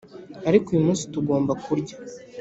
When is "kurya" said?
1.63-1.95